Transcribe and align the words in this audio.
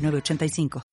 8985. 0.00 0.89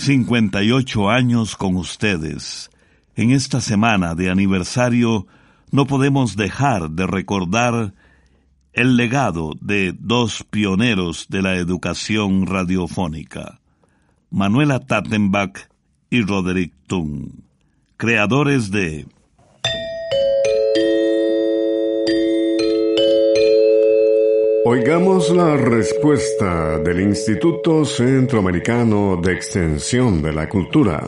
58 0.00 1.10
años 1.10 1.56
con 1.56 1.76
ustedes. 1.76 2.70
En 3.16 3.32
esta 3.32 3.60
semana 3.60 4.14
de 4.14 4.30
aniversario 4.30 5.26
no 5.72 5.84
podemos 5.84 6.36
dejar 6.36 6.90
de 6.90 7.06
recordar 7.06 7.92
el 8.72 8.96
legado 8.96 9.52
de 9.60 9.94
dos 9.98 10.42
pioneros 10.48 11.26
de 11.28 11.42
la 11.42 11.56
educación 11.56 12.46
radiofónica, 12.46 13.60
Manuela 14.30 14.80
Tattenbach 14.80 15.68
y 16.08 16.22
Roderick 16.22 16.72
Tung, 16.86 17.32
creadores 17.98 18.70
de 18.70 19.06
Oigamos 24.66 25.30
la 25.30 25.56
respuesta 25.56 26.78
del 26.80 27.00
Instituto 27.00 27.86
Centroamericano 27.86 29.18
de 29.22 29.32
Extensión 29.32 30.20
de 30.20 30.34
la 30.34 30.50
Cultura. 30.50 31.02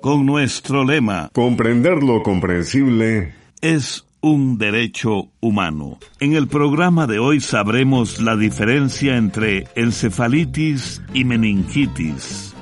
Con 0.00 0.24
nuestro 0.24 0.84
lema, 0.84 1.28
Comprender 1.32 2.00
lo 2.00 2.22
comprensible 2.22 3.34
es 3.60 4.06
un 4.20 4.56
derecho 4.56 5.30
humano. 5.40 5.98
En 6.20 6.34
el 6.34 6.46
programa 6.46 7.08
de 7.08 7.18
hoy 7.18 7.40
sabremos 7.40 8.20
la 8.20 8.36
diferencia 8.36 9.16
entre 9.16 9.66
encefalitis 9.74 11.02
y 11.12 11.24
meningitis. 11.24 12.54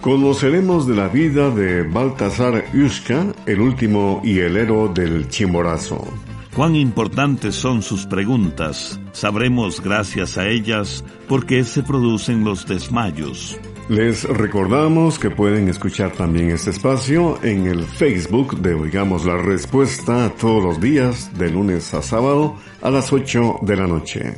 Conoceremos 0.00 0.86
de 0.86 0.94
la 0.94 1.08
vida 1.08 1.50
de 1.50 1.82
Baltasar 1.82 2.64
Yushka, 2.72 3.34
el 3.46 3.60
último 3.60 4.22
hielero 4.22 4.86
del 4.86 5.28
Chimborazo. 5.28 6.06
Cuán 6.54 6.74
importantes 6.74 7.54
son 7.54 7.82
sus 7.82 8.06
preguntas, 8.06 9.00
sabremos 9.12 9.80
gracias 9.80 10.38
a 10.38 10.48
ellas 10.48 11.04
por 11.28 11.46
qué 11.46 11.62
se 11.64 11.82
producen 11.82 12.44
los 12.44 12.66
desmayos. 12.66 13.58
Les 13.88 14.24
recordamos 14.24 15.18
que 15.18 15.30
pueden 15.30 15.68
escuchar 15.68 16.12
también 16.12 16.50
este 16.50 16.70
espacio 16.70 17.42
en 17.42 17.66
el 17.66 17.84
Facebook 17.84 18.60
de 18.60 18.74
Oigamos 18.74 19.24
la 19.24 19.36
Respuesta 19.36 20.30
todos 20.38 20.62
los 20.62 20.80
días, 20.80 21.30
de 21.38 21.50
lunes 21.50 21.94
a 21.94 22.02
sábado, 22.02 22.56
a 22.82 22.90
las 22.90 23.12
8 23.12 23.60
de 23.62 23.76
la 23.76 23.86
noche. 23.86 24.34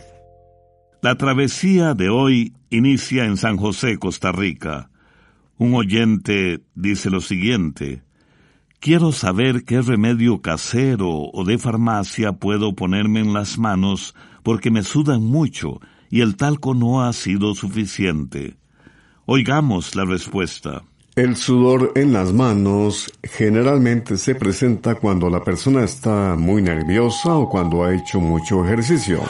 La 1.03 1.17
travesía 1.17 1.95
de 1.95 2.11
hoy 2.11 2.53
inicia 2.69 3.25
en 3.25 3.37
San 3.39 3.57
José, 3.57 3.99
Costa 3.99 4.31
Rica. 4.33 4.91
Un 5.57 5.75
oyente 5.75 6.61
dice 6.75 7.11
lo 7.11 7.21
siguiente. 7.21 8.03
Quiero 8.81 9.13
saber 9.13 9.65
qué 9.67 9.83
remedio 9.83 10.41
casero 10.41 11.11
o 11.11 11.45
de 11.45 11.59
farmacia 11.59 12.33
puedo 12.33 12.75
ponerme 12.75 13.21
en 13.21 13.35
las 13.35 13.59
manos 13.59 14.15
porque 14.43 14.71
me 14.71 14.83
sudan 14.83 15.23
mucho 15.23 15.83
y 16.09 16.23
el 16.23 16.39
talco 16.39 16.73
no 16.73 17.05
ha 17.05 17.13
sido 17.13 17.55
suficiente. 17.55 18.57
Oigamos 19.27 19.95
la 19.97 20.07
respuesta. 20.07 20.83
El 21.15 21.37
sudor 21.37 21.93
en 21.95 22.15
las 22.15 22.33
manos 22.33 23.13
generalmente 23.23 24.17
se 24.17 24.35
presenta 24.35 24.95
cuando 24.95 25.29
la 25.29 25.45
persona 25.45 25.85
está 25.85 26.35
muy 26.39 26.63
nerviosa 26.63 27.35
o 27.37 27.51
cuando 27.51 27.85
ha 27.85 27.95
hecho 27.95 28.19
mucho 28.19 28.65
ejercicio. 28.65 29.21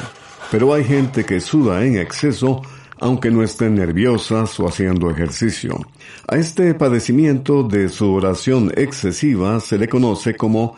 Pero 0.53 0.72
hay 0.72 0.84
gente 0.84 1.25
que 1.25 1.41
suda 1.41 1.84
en 1.84 1.99
exceso 1.99 2.62
aunque 3.00 3.31
no 3.31 3.43
estén 3.43 3.75
nerviosas 3.75 4.61
o 4.61 4.69
haciendo 4.69 5.11
ejercicio. 5.11 5.81
A 6.28 6.37
este 6.37 6.75
padecimiento 6.75 7.62
de 7.62 7.88
sudoración 7.88 8.71
excesiva 8.77 9.59
se 9.61 9.78
le 9.78 9.88
conoce 9.88 10.37
como 10.37 10.77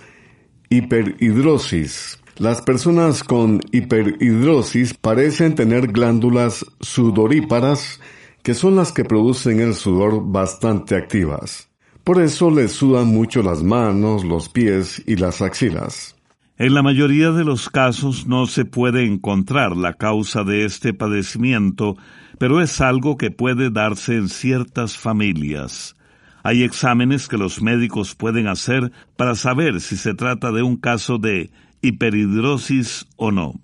hiperhidrosis. 0.71 2.19
Las 2.39 2.63
personas 2.63 3.23
con 3.23 3.61
hiperhidrosis 3.73 4.95
parecen 4.95 5.55
tener 5.55 5.89
glándulas 5.89 6.65
sudoríparas 6.81 8.01
que 8.43 8.55
son 8.55 8.77
las 8.77 8.93
que 8.93 9.05
producen 9.05 9.61
el 9.61 9.75
sudor 9.75 10.23
bastante 10.25 10.97
activas. 10.97 11.69
Por 12.05 12.21
eso 12.21 12.51
les 12.51 12.73
sudan 12.73 13.07
mucho 13.09 13.43
las 13.43 13.63
manos, 13.63 14.25
los 14.25 14.49
pies 14.49 15.03
y 15.07 15.17
las 15.17 15.41
axilas. 15.43 16.17
En 16.59 16.75
la 16.75 16.83
mayoría 16.83 17.31
de 17.31 17.45
los 17.45 17.71
casos 17.71 18.27
no 18.27 18.47
se 18.47 18.65
puede 18.65 19.07
encontrar 19.07 19.75
la 19.77 19.95
causa 19.95 20.45
de 20.45 20.65
este 20.65 20.93
padecimiento, 20.93 21.97
pero 22.39 22.61
es 22.61 22.81
algo 22.83 23.17
que 23.17 23.31
puede 23.31 23.71
darse 23.71 24.17
en 24.17 24.29
ciertas 24.29 24.99
familias. 24.99 25.97
Hay 26.43 26.63
exámenes 26.63 27.27
que 27.29 27.39
los 27.39 27.63
médicos 27.63 28.15
pueden 28.15 28.49
hacer 28.49 28.93
para 29.17 29.35
saber 29.35 29.81
si 29.81 29.97
se 29.97 30.13
trata 30.13 30.53
de 30.53 30.63
un 30.63 30.77
caso 30.77 31.17
de 31.19 31.51
hiperhidrosis 31.81 33.07
o 33.17 33.31
no. 33.31 33.55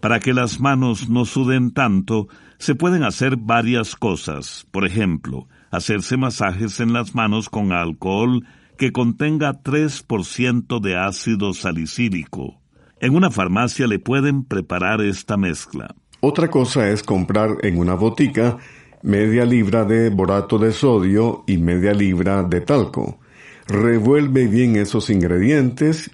Para 0.00 0.18
que 0.18 0.34
las 0.34 0.58
manos 0.58 1.08
no 1.08 1.24
suden 1.24 1.70
tanto, 1.70 2.28
se 2.58 2.74
pueden 2.74 3.04
hacer 3.04 3.36
varias 3.36 3.94
cosas. 3.94 4.66
Por 4.72 4.84
ejemplo, 4.84 5.48
hacerse 5.70 6.16
masajes 6.16 6.80
en 6.80 6.92
las 6.92 7.14
manos 7.14 7.48
con 7.48 7.72
alcohol 7.72 8.44
que 8.78 8.92
contenga 8.92 9.62
3% 9.62 10.80
de 10.80 10.96
ácido 10.96 11.52
salicílico. 11.52 12.60
En 13.00 13.14
una 13.14 13.30
farmacia 13.30 13.86
le 13.86 13.98
pueden 13.98 14.44
preparar 14.44 15.02
esta 15.02 15.36
mezcla. 15.36 15.94
Otra 16.20 16.48
cosa 16.48 16.88
es 16.88 17.02
comprar 17.02 17.58
en 17.62 17.78
una 17.78 17.94
botica 17.94 18.56
media 19.02 19.44
libra 19.44 19.84
de 19.84 20.10
borato 20.10 20.58
de 20.58 20.72
sodio 20.72 21.44
y 21.46 21.58
media 21.58 21.92
libra 21.92 22.42
de 22.42 22.60
talco. 22.60 23.18
Revuelve 23.66 24.46
bien 24.46 24.76
esos 24.76 25.10
ingredientes 25.10 26.10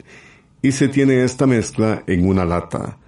y 0.60 0.72
se 0.72 0.88
tiene 0.88 1.22
esta 1.22 1.46
mezcla 1.46 2.02
en 2.06 2.26
una 2.26 2.44
lata. 2.44 2.98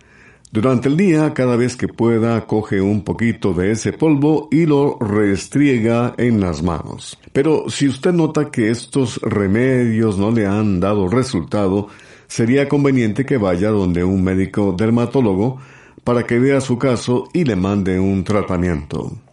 Durante 0.52 0.88
el 0.88 0.96
día, 0.96 1.34
cada 1.34 1.56
vez 1.56 1.76
que 1.76 1.88
pueda, 1.88 2.46
coge 2.46 2.80
un 2.80 3.02
poquito 3.02 3.52
de 3.52 3.72
ese 3.72 3.92
polvo 3.92 4.48
y 4.50 4.64
lo 4.64 4.96
restriega 5.00 6.14
en 6.18 6.40
las 6.40 6.62
manos. 6.62 7.18
Pero 7.32 7.68
si 7.68 7.88
usted 7.88 8.12
nota 8.12 8.50
que 8.50 8.70
estos 8.70 9.20
remedios 9.22 10.18
no 10.18 10.30
le 10.30 10.46
han 10.46 10.78
dado 10.80 11.08
resultado, 11.08 11.88
sería 12.28 12.68
conveniente 12.68 13.26
que 13.26 13.36
vaya 13.36 13.70
donde 13.70 14.04
un 14.04 14.22
médico 14.22 14.74
dermatólogo 14.76 15.58
para 16.04 16.24
que 16.24 16.38
vea 16.38 16.60
su 16.60 16.78
caso 16.78 17.28
y 17.32 17.44
le 17.44 17.56
mande 17.56 17.98
un 17.98 18.22
tratamiento. 18.22 19.25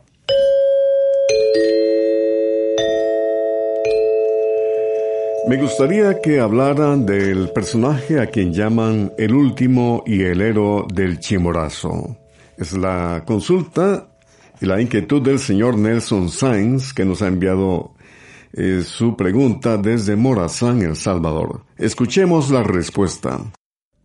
Me 5.45 5.57
gustaría 5.57 6.21
que 6.21 6.39
hablaran 6.39 7.05
del 7.05 7.49
personaje 7.49 8.21
a 8.21 8.27
quien 8.27 8.53
llaman 8.53 9.11
el 9.17 9.33
último 9.33 10.01
y 10.05 10.21
el 10.21 10.39
héroe 10.39 10.85
del 10.93 11.19
chimorazo. 11.19 12.17
Es 12.57 12.71
la 12.71 13.23
consulta 13.25 14.07
y 14.61 14.65
la 14.65 14.79
inquietud 14.79 15.21
del 15.21 15.39
señor 15.39 15.77
Nelson 15.77 16.29
Sainz 16.29 16.93
que 16.93 17.03
nos 17.03 17.21
ha 17.21 17.27
enviado 17.27 17.93
eh, 18.53 18.83
su 18.85 19.17
pregunta 19.17 19.75
desde 19.75 20.15
Morazán, 20.15 20.81
El 20.81 20.95
Salvador. 20.95 21.65
Escuchemos 21.77 22.49
la 22.49 22.63
respuesta. 22.63 23.41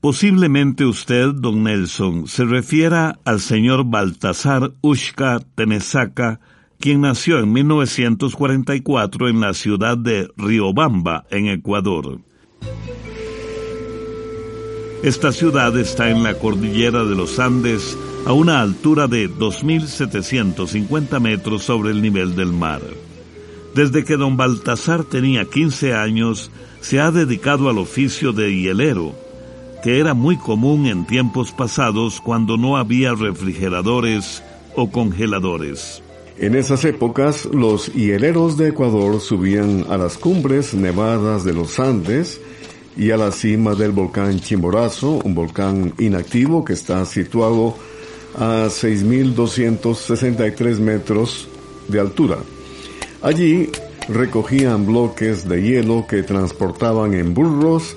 Posiblemente 0.00 0.85
usted, 0.85 1.29
don 1.35 1.62
Nelson, 1.62 2.26
se 2.26 2.46
refiera 2.46 3.20
al 3.25 3.38
señor 3.38 3.85
Baltasar 3.85 4.73
Ushka 4.81 5.40
Tenesaca, 5.55 6.40
quien 6.78 7.00
nació 7.00 7.40
en 7.40 7.52
1944 7.52 9.28
en 9.28 9.40
la 9.40 9.54
ciudad 9.54 9.98
de 9.98 10.28
Riobamba, 10.36 11.26
en 11.30 11.48
Ecuador. 11.48 12.20
Esta 15.02 15.32
ciudad 15.32 15.78
está 15.78 16.10
en 16.10 16.22
la 16.22 16.34
cordillera 16.34 17.04
de 17.04 17.14
los 17.14 17.38
Andes, 17.38 17.96
a 18.26 18.32
una 18.32 18.60
altura 18.60 19.06
de 19.06 19.30
2.750 19.30 21.20
metros 21.20 21.62
sobre 21.62 21.90
el 21.90 22.02
nivel 22.02 22.34
del 22.34 22.52
mar. 22.52 22.82
Desde 23.75 24.04
que 24.04 24.16
don 24.16 24.36
Baltasar 24.36 25.04
tenía 25.04 25.44
15 25.44 25.94
años, 25.94 26.50
se 26.80 27.00
ha 27.00 27.10
dedicado 27.10 27.69
al 27.69 27.78
oficio 27.78 28.32
de 28.32 28.54
hielero, 28.54 29.14
que 29.82 30.00
era 30.00 30.14
muy 30.14 30.36
común 30.36 30.86
en 30.86 31.06
tiempos 31.06 31.52
pasados 31.52 32.20
cuando 32.20 32.56
no 32.56 32.76
había 32.76 33.14
refrigeradores 33.14 34.42
o 34.75 34.90
congeladores. 34.90 36.02
En 36.40 36.55
esas 36.55 36.85
épocas, 36.85 37.46
los 37.46 37.93
hieleros 37.93 38.56
de 38.56 38.69
Ecuador 38.69 39.20
subían 39.20 39.87
a 39.88 39.99
las 39.99 40.17
cumbres 40.17 40.73
nevadas 40.73 41.43
de 41.43 41.52
los 41.52 41.81
Andes 41.81 42.40
y 42.96 43.11
a 43.11 43.17
la 43.17 43.32
cima 43.32 43.75
del 43.75 43.90
volcán 43.90 44.38
Chimborazo, 44.38 45.19
un 45.25 45.35
volcán 45.35 45.94
inactivo 45.99 46.64
que 46.64 46.75
está 46.75 47.05
situado 47.06 47.75
a 48.37 48.67
6.263 48.67 50.79
metros 50.79 51.49
de 51.88 51.99
altura. 51.99 52.38
Allí 53.20 53.73
recogían 54.08 54.87
bloques 54.87 55.49
de 55.49 55.61
hielo 55.61 56.06
que 56.08 56.23
transportaban 56.23 57.14
en 57.14 57.35
burros 57.35 57.96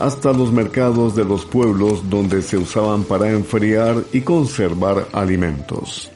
hasta 0.00 0.32
los 0.32 0.50
mercados 0.50 1.14
de 1.14 1.26
los 1.26 1.44
pueblos 1.44 2.08
donde 2.08 2.40
se 2.40 2.56
usaban 2.56 3.04
para 3.04 3.30
enfriar 3.30 4.02
y 4.14 4.22
conservar 4.22 5.08
alimentos. 5.12 6.10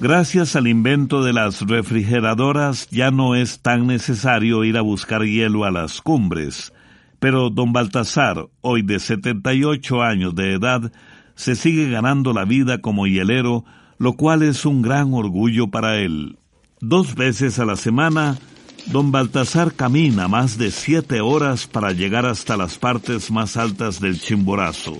Gracias 0.00 0.56
al 0.56 0.66
invento 0.66 1.22
de 1.22 1.34
las 1.34 1.60
refrigeradoras 1.60 2.88
ya 2.88 3.10
no 3.10 3.34
es 3.34 3.60
tan 3.60 3.86
necesario 3.86 4.64
ir 4.64 4.78
a 4.78 4.80
buscar 4.80 5.24
hielo 5.24 5.66
a 5.66 5.70
las 5.70 6.00
cumbres, 6.00 6.72
pero 7.18 7.50
don 7.50 7.74
Baltasar, 7.74 8.48
hoy 8.62 8.80
de 8.80 8.98
78 8.98 10.02
años 10.02 10.34
de 10.34 10.54
edad, 10.54 10.90
se 11.34 11.54
sigue 11.54 11.90
ganando 11.90 12.32
la 12.32 12.46
vida 12.46 12.80
como 12.80 13.06
hielero, 13.06 13.66
lo 13.98 14.14
cual 14.14 14.42
es 14.42 14.64
un 14.64 14.80
gran 14.80 15.12
orgullo 15.12 15.68
para 15.68 15.98
él. 15.98 16.38
Dos 16.80 17.14
veces 17.14 17.58
a 17.58 17.66
la 17.66 17.76
semana, 17.76 18.38
don 18.86 19.12
Baltasar 19.12 19.74
camina 19.74 20.28
más 20.28 20.56
de 20.56 20.70
siete 20.70 21.20
horas 21.20 21.66
para 21.66 21.92
llegar 21.92 22.24
hasta 22.24 22.56
las 22.56 22.78
partes 22.78 23.30
más 23.30 23.58
altas 23.58 24.00
del 24.00 24.18
Chimborazo. 24.18 24.96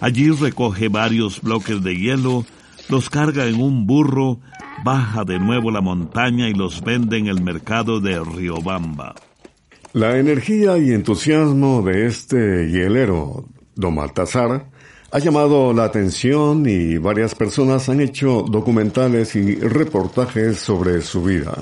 Allí 0.00 0.30
recoge 0.30 0.88
varios 0.88 1.40
bloques 1.40 1.84
de 1.84 1.96
hielo, 1.96 2.44
los 2.88 3.10
carga 3.10 3.46
en 3.46 3.60
un 3.60 3.86
burro, 3.86 4.40
baja 4.84 5.24
de 5.24 5.38
nuevo 5.38 5.70
la 5.70 5.80
montaña 5.80 6.48
y 6.48 6.54
los 6.54 6.82
vende 6.82 7.18
en 7.18 7.26
el 7.26 7.42
mercado 7.42 8.00
de 8.00 8.20
Riobamba. 8.22 9.14
La 9.92 10.18
energía 10.18 10.76
y 10.78 10.92
entusiasmo 10.92 11.82
de 11.82 12.06
este 12.06 12.68
hielero, 12.68 13.44
don 13.74 13.94
Baltasar, 13.94 14.66
ha 15.12 15.18
llamado 15.20 15.72
la 15.72 15.84
atención 15.84 16.64
y 16.66 16.98
varias 16.98 17.36
personas 17.36 17.88
han 17.88 18.00
hecho 18.00 18.44
documentales 18.50 19.36
y 19.36 19.54
reportajes 19.54 20.58
sobre 20.58 21.00
su 21.02 21.22
vida. 21.22 21.54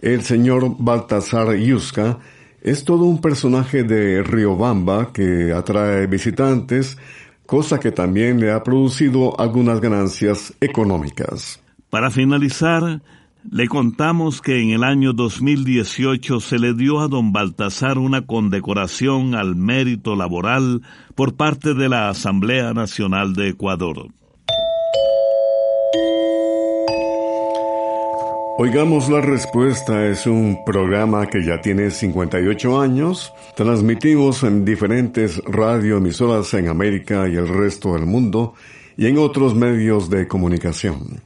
El 0.00 0.22
señor 0.22 0.76
Baltasar 0.78 1.56
Yuska 1.56 2.18
es 2.62 2.84
todo 2.84 3.04
un 3.04 3.20
personaje 3.20 3.82
de 3.82 4.22
Riobamba 4.22 5.12
que 5.12 5.52
atrae 5.52 6.06
visitantes, 6.06 6.96
cosa 7.48 7.80
que 7.80 7.90
también 7.92 8.38
le 8.40 8.52
ha 8.52 8.62
producido 8.62 9.40
algunas 9.40 9.80
ganancias 9.80 10.52
económicas. 10.60 11.58
Para 11.88 12.10
finalizar, 12.10 13.00
le 13.50 13.68
contamos 13.68 14.42
que 14.42 14.60
en 14.60 14.68
el 14.68 14.84
año 14.84 15.14
2018 15.14 16.40
se 16.40 16.58
le 16.58 16.74
dio 16.74 17.00
a 17.00 17.08
don 17.08 17.32
Baltasar 17.32 17.96
una 17.96 18.26
condecoración 18.26 19.34
al 19.34 19.56
mérito 19.56 20.14
laboral 20.14 20.82
por 21.14 21.36
parte 21.36 21.72
de 21.72 21.88
la 21.88 22.10
Asamblea 22.10 22.74
Nacional 22.74 23.32
de 23.32 23.48
Ecuador. 23.48 24.08
Oigamos 28.60 29.08
la 29.08 29.20
respuesta 29.20 30.08
es 30.08 30.26
un 30.26 30.64
programa 30.66 31.28
que 31.28 31.44
ya 31.44 31.60
tiene 31.60 31.92
58 31.92 32.80
años. 32.80 33.32
Transmitimos 33.54 34.42
en 34.42 34.64
diferentes 34.64 35.40
radioemisoras 35.44 36.52
en 36.54 36.66
América 36.66 37.28
y 37.28 37.36
el 37.36 37.46
resto 37.46 37.94
del 37.94 38.04
mundo 38.06 38.54
y 38.96 39.06
en 39.06 39.16
otros 39.18 39.54
medios 39.54 40.10
de 40.10 40.26
comunicación. 40.26 41.20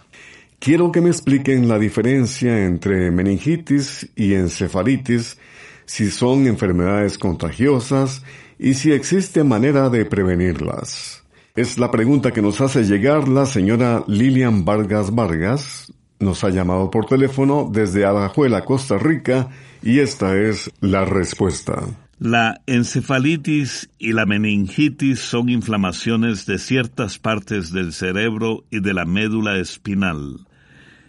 Quiero 0.59 0.93
que 0.93 1.01
me 1.01 1.09
expliquen 1.09 1.69
la 1.69 1.79
diferencia 1.79 2.67
entre 2.67 3.11
meningitis 3.11 4.11
y 4.15 4.35
encefalitis, 4.35 5.39
si 5.87 6.11
son 6.11 6.47
enfermedades 6.47 7.17
contagiosas 7.17 8.23
y 8.59 8.75
si 8.75 8.93
existe 8.93 9.43
manera 9.43 9.89
de 9.89 10.05
prevenirlas. 10.05 11.25
Es 11.57 11.79
la 11.79 11.91
pregunta 11.91 12.31
que 12.31 12.43
nos 12.43 12.61
hace 12.61 12.85
llegar 12.85 13.27
la 13.27 13.47
señora 13.47 14.05
Lilian 14.07 14.67
Vargas 14.67 15.15
Vargas. 15.15 15.91
Nos 16.23 16.45
ha 16.45 16.51
llamado 16.51 16.89
por 16.89 17.07
teléfono 17.07 17.69
desde 17.69 18.05
Alajuela, 18.05 18.65
Costa 18.65 18.97
Rica, 18.97 19.49
y 19.83 19.99
esta 19.99 20.39
es 20.39 20.71
la 20.81 21.05
respuesta. 21.05 21.83
La 22.21 22.61
encefalitis 22.67 23.91
y 23.99 24.13
la 24.13 24.25
meningitis 24.25 25.19
son 25.19 25.49
inflamaciones 25.49 26.47
de 26.47 26.61
ciertas 26.61 27.19
partes 27.19 27.73
del 27.73 27.93
cerebro 27.93 28.63
y 28.71 28.79
de 28.79 28.95
la 28.95 29.05
médula 29.05 29.59
espinal. 29.59 30.47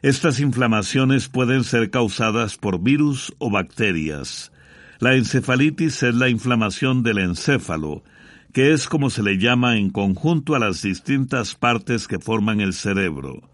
Estas 0.01 0.39
inflamaciones 0.39 1.30
pueden 1.30 1.63
ser 1.63 1.92
causadas 1.92 2.57
por 2.57 2.81
virus 2.81 3.36
o 3.38 3.51
bacterias. 3.51 4.51
La 4.98 5.13
encefalitis 5.13 6.01
es 6.01 6.16
la 6.16 6.30
inflamación 6.30 7.04
del 7.04 7.19
encéfalo, 7.19 8.01
que 8.51 8.74
es 8.74 8.88
como 8.88 9.12
se 9.12 9.21
le 9.21 9.38
llama 9.38 9.77
en 9.77 9.92
conjunto 9.92 10.56
a 10.56 10.59
las 10.59 10.81
distintas 10.81 11.54
partes 11.54 12.07
que 12.07 12.18
forman 12.18 12.62
el 12.62 12.74
cerebro. 12.74 13.52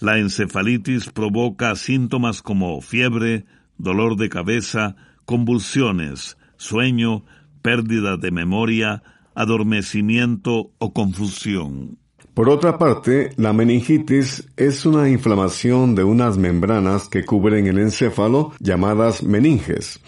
La 0.00 0.18
encefalitis 0.18 1.10
provoca 1.10 1.76
síntomas 1.76 2.42
como 2.42 2.80
fiebre, 2.80 3.46
dolor 3.78 4.16
de 4.16 4.28
cabeza, 4.28 4.96
convulsiones, 5.24 6.36
sueño, 6.56 7.24
pérdida 7.62 8.16
de 8.16 8.30
memoria, 8.30 9.02
adormecimiento 9.34 10.72
o 10.78 10.92
confusión. 10.92 11.98
Por 12.34 12.48
otra 12.48 12.78
parte, 12.78 13.30
la 13.36 13.52
meningitis 13.52 14.48
es 14.56 14.84
una 14.86 15.08
inflamación 15.08 15.94
de 15.94 16.02
unas 16.02 16.36
membranas 16.36 17.08
que 17.08 17.24
cubren 17.24 17.68
el 17.68 17.78
encéfalo 17.78 18.52
llamadas 18.58 19.22
meninges. 19.22 20.00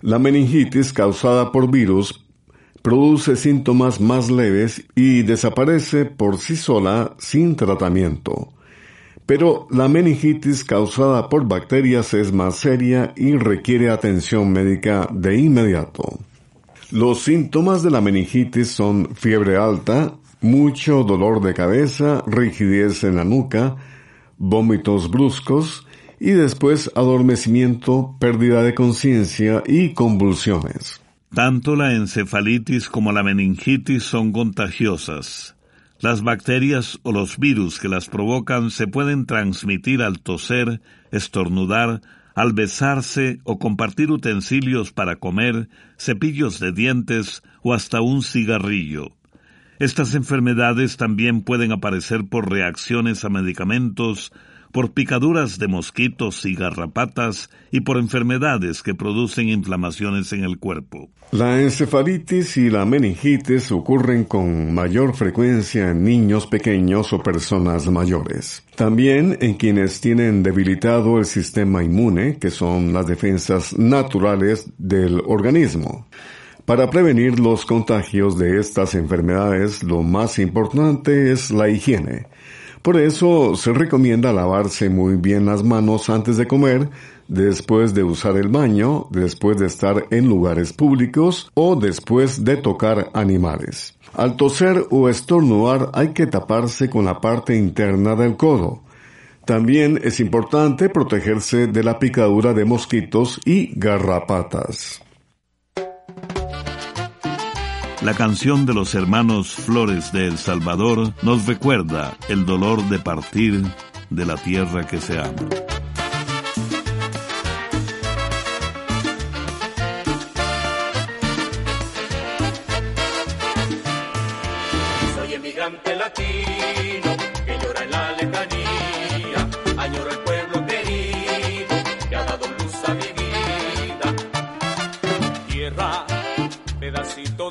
La 0.00 0.18
meningitis 0.18 0.92
causada 0.92 1.52
por 1.52 1.70
virus 1.70 2.24
produce 2.82 3.36
síntomas 3.36 4.00
más 4.00 4.30
leves 4.30 4.84
y 4.96 5.22
desaparece 5.22 6.04
por 6.04 6.38
sí 6.38 6.56
sola 6.56 7.14
sin 7.18 7.54
tratamiento. 7.56 8.53
Pero 9.26 9.66
la 9.70 9.88
meningitis 9.88 10.64
causada 10.64 11.28
por 11.28 11.46
bacterias 11.48 12.12
es 12.12 12.32
más 12.32 12.56
seria 12.56 13.12
y 13.16 13.36
requiere 13.36 13.90
atención 13.90 14.52
médica 14.52 15.08
de 15.12 15.38
inmediato. 15.38 16.18
Los 16.90 17.22
síntomas 17.22 17.82
de 17.82 17.90
la 17.90 18.02
meningitis 18.02 18.68
son 18.68 19.14
fiebre 19.14 19.56
alta, 19.56 20.14
mucho 20.42 21.04
dolor 21.04 21.40
de 21.40 21.54
cabeza, 21.54 22.22
rigidez 22.26 23.02
en 23.02 23.16
la 23.16 23.24
nuca, 23.24 23.76
vómitos 24.36 25.10
bruscos 25.10 25.86
y 26.20 26.32
después 26.32 26.90
adormecimiento, 26.94 28.16
pérdida 28.20 28.62
de 28.62 28.74
conciencia 28.74 29.62
y 29.66 29.94
convulsiones. 29.94 31.00
Tanto 31.34 31.74
la 31.74 31.94
encefalitis 31.94 32.88
como 32.88 33.10
la 33.10 33.22
meningitis 33.22 34.04
son 34.04 34.30
contagiosas. 34.30 35.53
Las 36.00 36.22
bacterias 36.22 36.98
o 37.02 37.12
los 37.12 37.38
virus 37.38 37.78
que 37.78 37.88
las 37.88 38.08
provocan 38.08 38.70
se 38.70 38.86
pueden 38.86 39.26
transmitir 39.26 40.02
al 40.02 40.20
toser, 40.20 40.80
estornudar, 41.12 42.02
al 42.34 42.52
besarse 42.52 43.38
o 43.44 43.58
compartir 43.58 44.10
utensilios 44.10 44.92
para 44.92 45.16
comer, 45.16 45.68
cepillos 45.96 46.58
de 46.58 46.72
dientes 46.72 47.42
o 47.62 47.74
hasta 47.74 48.00
un 48.00 48.22
cigarrillo. 48.22 49.12
Estas 49.78 50.14
enfermedades 50.14 50.96
también 50.96 51.42
pueden 51.42 51.72
aparecer 51.72 52.24
por 52.24 52.50
reacciones 52.50 53.24
a 53.24 53.28
medicamentos, 53.28 54.32
por 54.74 54.90
picaduras 54.90 55.60
de 55.60 55.68
mosquitos 55.68 56.44
y 56.44 56.56
garrapatas 56.56 57.48
y 57.70 57.82
por 57.82 57.96
enfermedades 57.96 58.82
que 58.82 58.92
producen 58.92 59.48
inflamaciones 59.48 60.32
en 60.32 60.42
el 60.42 60.58
cuerpo. 60.58 61.10
La 61.30 61.62
encefalitis 61.62 62.56
y 62.56 62.70
la 62.70 62.84
meningitis 62.84 63.70
ocurren 63.70 64.24
con 64.24 64.74
mayor 64.74 65.14
frecuencia 65.14 65.92
en 65.92 66.02
niños 66.02 66.48
pequeños 66.48 67.12
o 67.12 67.22
personas 67.22 67.86
mayores. 67.86 68.64
También 68.74 69.38
en 69.40 69.54
quienes 69.54 70.00
tienen 70.00 70.42
debilitado 70.42 71.20
el 71.20 71.24
sistema 71.24 71.84
inmune, 71.84 72.38
que 72.38 72.50
son 72.50 72.92
las 72.92 73.06
defensas 73.06 73.78
naturales 73.78 74.68
del 74.76 75.22
organismo. 75.24 76.08
Para 76.64 76.90
prevenir 76.90 77.38
los 77.38 77.64
contagios 77.64 78.38
de 78.38 78.58
estas 78.58 78.96
enfermedades, 78.96 79.84
lo 79.84 80.02
más 80.02 80.40
importante 80.40 81.30
es 81.30 81.52
la 81.52 81.68
higiene. 81.68 82.26
Por 82.84 82.98
eso 82.98 83.56
se 83.56 83.72
recomienda 83.72 84.30
lavarse 84.30 84.90
muy 84.90 85.16
bien 85.16 85.46
las 85.46 85.64
manos 85.64 86.10
antes 86.10 86.36
de 86.36 86.46
comer, 86.46 86.90
después 87.28 87.94
de 87.94 88.02
usar 88.02 88.36
el 88.36 88.48
baño, 88.48 89.06
después 89.10 89.56
de 89.56 89.64
estar 89.64 90.04
en 90.10 90.28
lugares 90.28 90.74
públicos 90.74 91.50
o 91.54 91.76
después 91.76 92.44
de 92.44 92.58
tocar 92.58 93.08
animales. 93.14 93.96
Al 94.12 94.36
toser 94.36 94.84
o 94.90 95.08
estornudar 95.08 95.92
hay 95.94 96.08
que 96.08 96.26
taparse 96.26 96.90
con 96.90 97.06
la 97.06 97.22
parte 97.22 97.56
interna 97.56 98.16
del 98.16 98.36
codo. 98.36 98.82
También 99.46 99.98
es 100.04 100.20
importante 100.20 100.90
protegerse 100.90 101.68
de 101.68 101.82
la 101.82 101.98
picadura 101.98 102.52
de 102.52 102.66
mosquitos 102.66 103.40
y 103.46 103.72
garrapatas. 103.80 105.03
La 108.04 108.12
canción 108.12 108.66
de 108.66 108.74
los 108.74 108.94
hermanos 108.94 109.54
Flores 109.54 110.12
de 110.12 110.26
El 110.26 110.36
Salvador 110.36 111.14
nos 111.22 111.46
recuerda 111.46 112.14
el 112.28 112.44
dolor 112.44 112.86
de 112.90 112.98
partir 112.98 113.64
de 114.10 114.26
la 114.26 114.36
tierra 114.36 114.86
que 114.86 115.00
se 115.00 115.18
ama. 115.18 115.73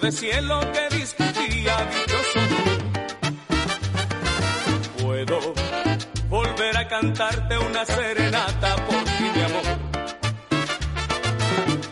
De 0.03 0.12
cielo 0.12 0.60
que 0.74 0.98
discutía 0.98 1.77
dichoso. 1.93 2.39
Puedo 5.01 5.53
volver 6.27 6.77
a 6.77 6.88
cantarte 6.89 7.57
una 7.57 7.86
serenata 7.86 8.75
por 8.86 9.01
ti, 9.05 9.31
mi 9.33 9.41
amor. 9.50 9.63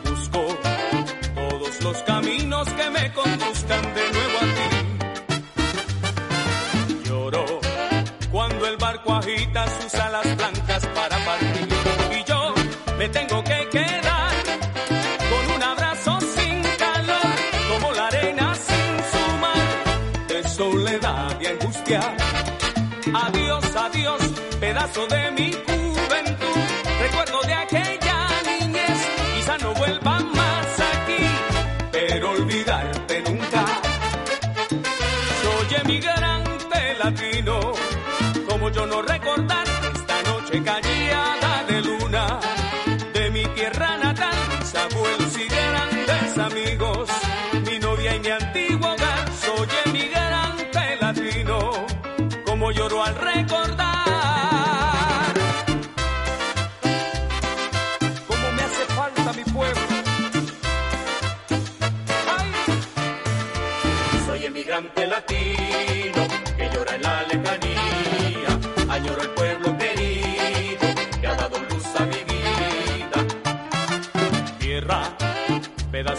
Busco 0.04 0.42
todos 1.36 1.82
los 1.84 1.98
caminos 2.04 2.68
que 2.74 2.90
me 2.90 3.14
conduzcan 3.14 3.82
de 3.96 4.12
nuevo 4.16 4.38
a 4.42 4.48
ti. 4.58 4.68
Lloro 7.08 7.46
cuando 8.30 8.68
el 8.68 8.76
barco 8.76 9.14
agita 9.14 9.66
sus 9.80 9.96
alas 9.96 10.36
blancas 10.36 10.86
para 10.88 11.18
partir. 11.24 11.68
Y 12.20 12.24
yo 12.30 12.54
me 12.98 13.08
tengo 13.08 13.42
que 13.42 13.70
quedar 13.72 14.11
de 24.94 25.32
mi 25.32 25.54
juventud, 25.54 26.62
recuerdo 27.00 27.42
de 27.44 27.54
aquella 27.54 28.28
niñez, 28.46 29.00
quizá 29.36 29.58
no 29.60 29.74
vuelva 29.74 30.20
más 30.20 30.68
aquí, 30.80 31.24
pero 31.94 32.32
olvidarte 32.32 33.22
nunca. 33.22 33.66
Soy 35.42 35.76
emigrante 35.82 36.96
latino, 37.02 37.72
como 38.50 38.70
yo 38.70 38.86
no 38.86 39.02
recordar 39.02 39.66
esta 39.96 40.24
noche 40.24 40.62
callada 40.62 41.64
de 41.70 41.82
luna 41.82 42.40
de 43.14 43.32
mi 43.32 43.46
tierra 43.46 43.98
natal, 43.98 44.36
mis 44.60 44.76
abuelos 44.76 45.38
grandes 45.50 46.38
amigos, 46.38 47.10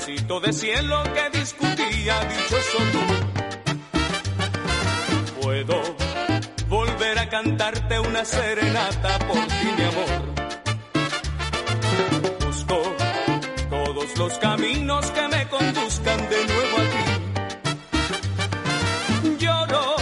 pedacito 0.02 0.40
de 0.40 0.52
cielo 0.52 1.02
que 1.14 1.38
discutía 1.38 2.20
dichoso 2.24 2.78
tú. 2.92 3.00
Puedo 5.40 5.82
volver 6.68 7.18
a 7.18 7.28
cantarte 7.28 7.98
una 8.00 8.24
serenata 8.24 9.18
por 9.20 9.46
ti, 9.46 9.68
mi 9.76 9.82
amor. 9.84 10.22
Busco 12.44 12.82
todos 13.70 14.18
los 14.18 14.38
caminos 14.38 15.10
que 15.10 15.28
me 15.28 15.48
conduzcan 15.48 16.28
de 16.30 16.46
nuevo 16.46 16.76
a 16.78 16.84
ti. 16.92 17.04
Lloro 19.38 19.96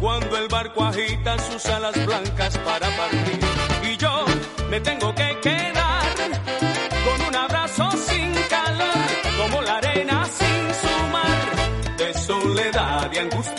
cuando 0.00 0.36
el 0.38 0.48
barco 0.48 0.84
agita 0.84 1.38
sus 1.38 1.64
alas 1.66 2.06
blancas 2.06 2.58
para 2.58 2.88
partir. 2.96 3.38
Y 3.84 3.96
yo 3.96 4.24
me 4.70 4.80
tengo 4.80 5.14
que 5.14 5.38
quedar 5.42 5.57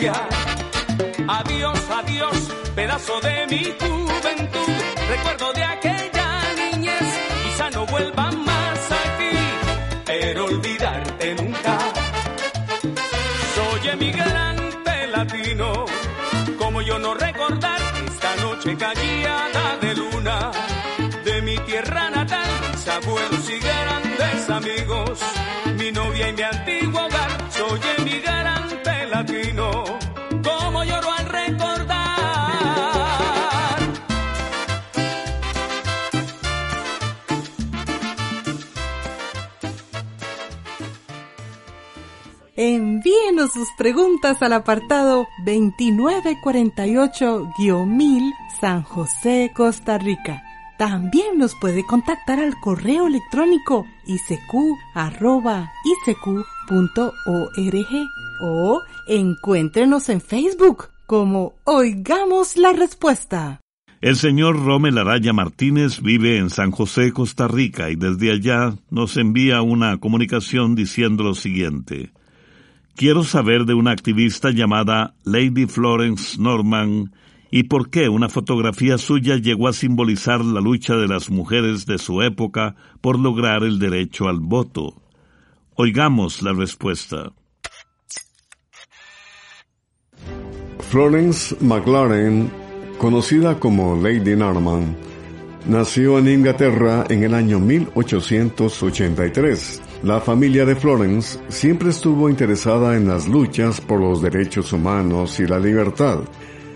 Adiós, 0.01 1.79
adiós, 1.91 2.37
pedazo 2.73 3.19
de 3.19 3.47
mi 3.47 3.63
juventud, 3.65 4.73
recuerdo 5.09 5.51
de 5.51 5.63
aquella 5.63 6.41
niñez, 6.55 7.19
quizá 7.43 7.69
no 7.71 7.85
vuelva 7.85 8.31
más 8.31 8.79
aquí, 9.03 9.37
pero 10.05 10.45
olvidarte 10.45 11.35
nunca. 11.35 11.77
Soy 13.55 13.89
emigrante 13.89 15.07
latino, 15.07 15.85
como 16.57 16.81
yo 16.81 16.97
no 16.97 17.13
recordar 17.15 17.81
esta 18.07 18.35
noche 18.37 18.77
callada 18.77 19.77
de 19.81 19.95
luna. 19.95 20.51
De 21.25 21.41
mi 21.41 21.57
tierra 21.57 22.09
natal, 22.09 22.49
mis 22.71 22.87
abuelos 22.87 23.49
y 23.49 23.59
grandes 23.59 24.49
amigos, 24.49 25.19
mi 25.77 25.91
novia 25.91 26.29
y 26.29 26.33
mi 26.33 26.41
antiguo 26.43 26.78
Envíenos 42.61 43.53
sus 43.53 43.69
preguntas 43.77 44.41
al 44.41 44.51
apartado 44.51 45.29
2948-1000 45.45 48.33
San 48.59 48.83
José, 48.83 49.53
Costa 49.55 49.97
Rica. 49.97 50.43
También 50.77 51.37
nos 51.37 51.55
puede 51.55 51.85
contactar 51.85 52.41
al 52.41 52.59
correo 52.59 53.07
electrónico 53.07 53.85
isq.org 54.05 54.43
o 58.41 58.81
encuéntrenos 59.07 60.09
en 60.09 60.19
Facebook 60.19 60.89
como 61.07 61.53
Oigamos 61.63 62.57
la 62.57 62.73
Respuesta. 62.73 63.61
El 64.01 64.17
señor 64.17 64.65
Romel 64.65 64.97
Araya 64.97 65.31
Martínez 65.31 66.01
vive 66.01 66.37
en 66.37 66.49
San 66.49 66.71
José, 66.71 67.13
Costa 67.13 67.47
Rica, 67.47 67.89
y 67.89 67.95
desde 67.95 68.33
allá 68.33 68.75
nos 68.89 69.15
envía 69.15 69.61
una 69.61 69.97
comunicación 69.97 70.75
diciendo 70.75 71.23
lo 71.23 71.35
siguiente. 71.35 72.11
Quiero 72.99 73.23
saber 73.23 73.63
de 73.63 73.73
una 73.75 73.91
activista 73.91 74.51
llamada 74.51 75.15
Lady 75.23 75.67
Florence 75.67 76.35
Norman 76.37 77.13
y 77.49 77.63
por 77.63 77.89
qué 77.89 78.09
una 78.09 78.27
fotografía 78.27 78.97
suya 78.97 79.37
llegó 79.37 79.69
a 79.69 79.73
simbolizar 79.73 80.43
la 80.43 80.59
lucha 80.59 80.97
de 80.97 81.07
las 81.07 81.29
mujeres 81.29 81.85
de 81.85 81.97
su 81.97 82.21
época 82.21 82.75
por 82.99 83.17
lograr 83.17 83.63
el 83.63 83.79
derecho 83.79 84.27
al 84.27 84.41
voto. 84.41 85.01
Oigamos 85.75 86.41
la 86.41 86.51
respuesta. 86.51 87.31
Florence 90.89 91.55
McLaren, 91.61 92.51
conocida 92.97 93.61
como 93.61 93.95
Lady 93.95 94.35
Norman, 94.35 94.97
nació 95.65 96.19
en 96.19 96.27
Inglaterra 96.27 97.05
en 97.09 97.23
el 97.23 97.33
año 97.33 97.59
1883. 97.59 99.83
La 100.03 100.21
familia 100.21 100.65
de 100.65 100.77
Florence 100.77 101.39
siempre 101.49 101.89
estuvo 101.89 102.29
interesada 102.29 102.95
en 102.95 103.09
las 103.09 103.27
luchas 103.27 103.81
por 103.81 103.99
los 103.99 104.21
derechos 104.21 104.71
humanos 104.71 105.41
y 105.41 105.45
la 105.45 105.59
libertad. 105.59 106.19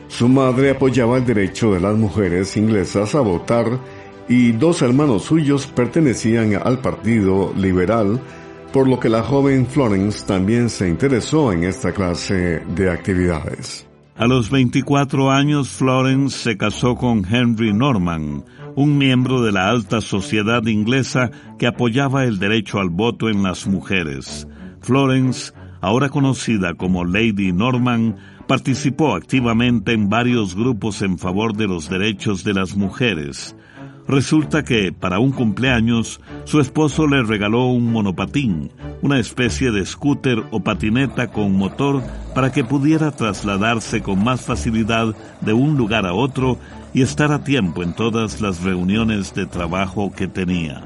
Su 0.10 0.28
madre 0.28 0.72
apoyaba 0.72 1.18
el 1.18 1.26
derecho 1.26 1.74
de 1.74 1.80
las 1.80 1.96
mujeres 1.96 2.58
inglesas 2.58 3.16
a 3.16 3.22
votar 3.22 3.80
y 4.28 4.52
dos 4.52 4.82
hermanos 4.82 5.24
suyos 5.24 5.68
pertenecían 5.68 6.60
al 6.62 6.80
Partido 6.80 7.54
Liberal, 7.56 8.20
por 8.74 8.90
lo 8.90 9.00
que 9.00 9.08
la 9.08 9.24
joven 9.24 9.68
Florence 9.68 10.26
también 10.26 10.70
se 10.70 10.90
interesó 10.90 11.54
en 11.54 11.64
esta 11.64 11.94
clase 11.94 12.62
de 12.76 12.92
actividades. 12.92 13.88
A 14.18 14.28
los 14.28 14.52
24 14.52 15.32
años, 15.32 15.70
Florence 15.70 16.38
se 16.38 16.58
casó 16.58 16.96
con 16.96 17.26
Henry 17.26 17.74
Norman, 17.74 18.44
un 18.76 18.98
miembro 18.98 19.42
de 19.42 19.52
la 19.52 19.70
alta 19.70 20.02
sociedad 20.02 20.66
inglesa 20.66 21.32
que 21.60 21.68
apoyaba 21.68 22.24
el 22.26 22.40
derecho 22.40 22.80
al 22.80 22.90
voto 22.90 23.30
en 23.30 23.44
las 23.44 23.68
mujeres. 23.68 24.48
Florence, 24.82 25.54
ahora 25.82 26.10
conocida 26.10 26.74
como 26.74 27.06
Lady 27.06 27.52
Norman, 27.54 28.16
participó 28.48 29.16
activamente 29.16 29.94
en 29.94 30.10
varios 30.10 30.56
grupos 30.56 31.02
en 31.02 31.18
favor 31.18 31.56
de 31.56 31.68
los 31.68 31.90
derechos 31.90 32.44
de 32.44 32.54
las 32.54 32.76
mujeres. 32.76 33.56
Resulta 34.08 34.64
que, 34.64 34.92
para 34.92 35.20
un 35.20 35.32
cumpleaños, 35.32 36.20
su 36.44 36.60
esposo 36.60 37.08
le 37.08 37.24
regaló 37.24 37.68
un 37.68 37.92
monopatín, 37.92 38.72
una 39.02 39.20
especie 39.20 39.72
de 39.72 39.86
scooter 39.86 40.44
o 40.52 40.60
patineta 40.60 41.32
con 41.32 41.54
motor 41.54 42.04
para 42.36 42.52
que 42.52 42.64
pudiera 42.64 43.12
trasladarse 43.12 44.02
con 44.02 44.24
más 44.24 44.42
facilidad 44.42 45.16
de 45.42 45.54
un 45.54 45.78
lugar 45.78 46.06
a 46.06 46.14
otro 46.14 46.58
y 46.94 47.02
estar 47.02 47.32
a 47.32 47.44
tiempo 47.44 47.82
en 47.82 47.94
todas 47.94 48.42
las 48.42 48.62
reuniones 48.62 49.34
de 49.34 49.46
trabajo 49.46 50.12
que 50.12 50.28
tenía. 50.28 50.84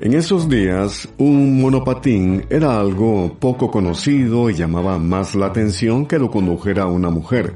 En 0.00 0.12
esos 0.12 0.48
días, 0.48 1.08
un 1.18 1.60
monopatín 1.60 2.44
era 2.50 2.78
algo 2.78 3.36
poco 3.38 3.70
conocido 3.70 4.50
y 4.50 4.54
llamaba 4.54 4.98
más 4.98 5.36
la 5.36 5.46
atención 5.46 6.06
que 6.06 6.18
lo 6.18 6.30
condujera 6.30 6.86
una 6.86 7.10
mujer. 7.10 7.54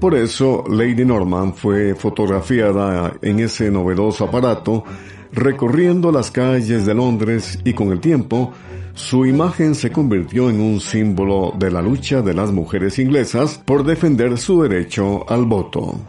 Por 0.00 0.14
eso, 0.14 0.62
Lady 0.68 1.04
Norman 1.04 1.54
fue 1.54 1.96
fotografiada 1.96 3.14
en 3.20 3.40
ese 3.40 3.68
novedoso 3.68 4.24
aparato, 4.24 4.84
recorriendo 5.32 6.12
las 6.12 6.30
calles 6.30 6.86
de 6.86 6.94
Londres 6.94 7.58
y 7.64 7.72
con 7.72 7.90
el 7.90 7.98
tiempo, 7.98 8.52
su 8.94 9.26
imagen 9.26 9.74
se 9.74 9.90
convirtió 9.90 10.50
en 10.50 10.60
un 10.60 10.80
símbolo 10.80 11.52
de 11.58 11.70
la 11.70 11.82
lucha 11.82 12.22
de 12.22 12.34
las 12.34 12.52
mujeres 12.52 12.98
inglesas 13.00 13.60
por 13.64 13.84
defender 13.84 14.38
su 14.38 14.62
derecho 14.62 15.28
al 15.28 15.46
voto. 15.46 16.00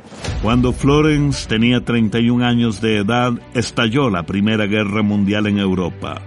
Cuando 0.43 0.71
Florence 0.71 1.47
tenía 1.47 1.83
31 1.83 2.45
años 2.45 2.81
de 2.81 2.97
edad, 2.97 3.33
estalló 3.55 4.11
la 4.11 4.23
Primera 4.23 4.65
Guerra 4.65 5.01
Mundial 5.01 5.47
en 5.47 5.57
Europa. 5.57 6.21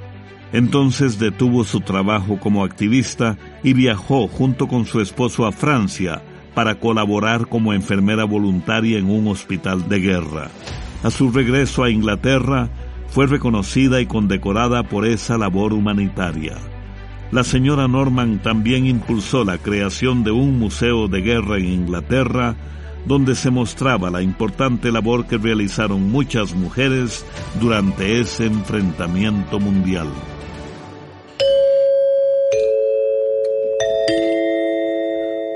Entonces 0.53 1.19
detuvo 1.19 1.65
su 1.65 1.81
trabajo 1.81 2.39
como 2.39 2.65
activista 2.65 3.39
y 3.63 3.73
viajó 3.73 4.27
junto 4.29 4.69
con 4.69 4.85
su 4.85 5.01
esposo 5.01 5.47
a 5.47 5.53
Francia, 5.53 6.23
para 6.55 6.77
colaborar 6.77 7.47
como 7.49 7.73
enfermera 7.73 8.25
voluntaria 8.25 8.99
en 8.99 9.11
un 9.11 9.29
hospital 9.29 9.89
de 9.89 10.01
guerra. 10.01 10.51
A 11.03 11.11
su 11.11 11.31
regreso 11.31 11.83
a 11.83 11.91
Inglaterra, 11.91 12.69
fue 13.09 13.27
reconocida 13.27 14.01
y 14.01 14.07
condecorada 14.07 14.85
por 14.85 15.07
esa 15.07 15.37
labor 15.37 15.75
humanitaria. 15.75 16.57
La 17.31 17.45
señora 17.45 17.87
Norman 17.87 18.41
también 18.43 18.87
impulsó 18.87 19.45
la 19.45 19.59
creación 19.59 20.25
de 20.25 20.31
un 20.31 20.59
museo 20.59 21.09
de 21.09 21.21
guerra 21.21 21.59
en 21.59 21.67
Inglaterra, 21.67 22.57
donde 23.07 23.35
se 23.35 23.51
mostraba 23.51 24.11
la 24.11 24.23
importante 24.23 24.93
labor 24.93 25.27
que 25.27 25.39
realizaron 25.39 26.11
muchas 26.11 26.55
mujeres 26.55 27.27
durante 27.61 28.21
ese 28.21 28.47
enfrentamiento 28.47 29.59
mundial. 29.59 30.09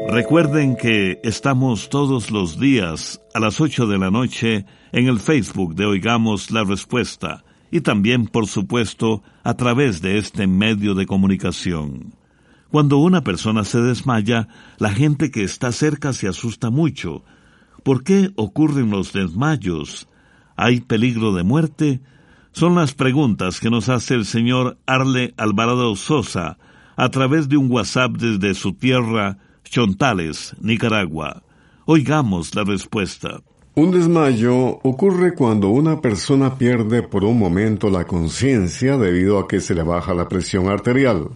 Recuerden 0.08 0.76
que 0.76 1.20
estamos 1.24 1.88
todos 1.88 2.30
los 2.30 2.60
días 2.60 3.20
a 3.34 3.40
las 3.40 3.60
8 3.60 3.86
de 3.88 3.98
la 3.98 4.10
noche 4.10 4.64
en 4.92 5.08
el 5.08 5.18
Facebook 5.18 5.74
de 5.74 5.84
Oigamos 5.84 6.52
la 6.52 6.62
Respuesta 6.62 7.44
y 7.72 7.80
también, 7.80 8.26
por 8.26 8.46
supuesto, 8.46 9.22
a 9.42 9.54
través 9.54 10.00
de 10.00 10.18
este 10.18 10.46
medio 10.46 10.94
de 10.94 11.06
comunicación. 11.06 12.14
Cuando 12.70 12.98
una 12.98 13.22
persona 13.22 13.64
se 13.64 13.80
desmaya, 13.80 14.48
la 14.78 14.90
gente 14.90 15.30
que 15.30 15.42
está 15.42 15.72
cerca 15.72 16.12
se 16.12 16.28
asusta 16.28 16.70
mucho. 16.70 17.24
¿Por 17.82 18.04
qué 18.04 18.30
ocurren 18.36 18.90
los 18.90 19.12
desmayos? 19.12 20.08
¿Hay 20.56 20.80
peligro 20.80 21.34
de 21.34 21.42
muerte? 21.42 22.00
Son 22.52 22.76
las 22.76 22.94
preguntas 22.94 23.60
que 23.60 23.70
nos 23.70 23.88
hace 23.88 24.14
el 24.14 24.24
señor 24.24 24.78
Arle 24.86 25.34
Alvarado 25.36 25.94
Sosa 25.96 26.58
a 26.96 27.10
través 27.10 27.48
de 27.48 27.56
un 27.56 27.70
WhatsApp 27.70 28.12
desde 28.12 28.54
su 28.54 28.72
tierra 28.72 29.38
Chontales, 29.68 30.54
Nicaragua. 30.60 31.42
Oigamos 31.84 32.54
la 32.54 32.64
respuesta. 32.64 33.42
Un 33.74 33.90
desmayo 33.90 34.80
ocurre 34.82 35.34
cuando 35.34 35.68
una 35.68 36.00
persona 36.00 36.56
pierde 36.56 37.02
por 37.02 37.24
un 37.24 37.38
momento 37.38 37.90
la 37.90 38.04
conciencia 38.04 38.96
debido 38.96 39.38
a 39.38 39.46
que 39.46 39.60
se 39.60 39.74
le 39.74 39.82
baja 39.82 40.14
la 40.14 40.28
presión 40.28 40.68
arterial. 40.68 41.28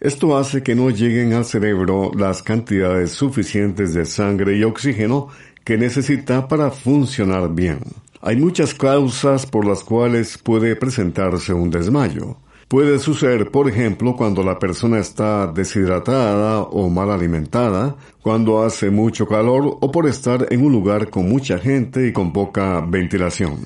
Esto 0.00 0.36
hace 0.36 0.62
que 0.62 0.74
no 0.74 0.90
lleguen 0.90 1.34
al 1.34 1.44
cerebro 1.44 2.10
las 2.16 2.42
cantidades 2.42 3.12
suficientes 3.12 3.94
de 3.94 4.06
sangre 4.06 4.56
y 4.56 4.64
oxígeno 4.64 5.28
que 5.64 5.76
necesita 5.76 6.48
para 6.48 6.70
funcionar 6.70 7.54
bien. 7.54 7.80
Hay 8.20 8.36
muchas 8.36 8.74
causas 8.74 9.46
por 9.46 9.66
las 9.66 9.84
cuales 9.84 10.38
puede 10.38 10.76
presentarse 10.76 11.52
un 11.52 11.70
desmayo. 11.70 12.38
Puede 12.72 12.98
suceder, 13.00 13.50
por 13.50 13.68
ejemplo, 13.68 14.16
cuando 14.16 14.42
la 14.42 14.58
persona 14.58 14.98
está 14.98 15.46
deshidratada 15.46 16.62
o 16.62 16.88
mal 16.88 17.10
alimentada, 17.10 17.96
cuando 18.22 18.62
hace 18.62 18.90
mucho 18.90 19.26
calor 19.26 19.76
o 19.78 19.92
por 19.92 20.06
estar 20.06 20.46
en 20.48 20.64
un 20.64 20.72
lugar 20.72 21.10
con 21.10 21.28
mucha 21.28 21.58
gente 21.58 22.08
y 22.08 22.14
con 22.14 22.32
poca 22.32 22.80
ventilación. 22.80 23.58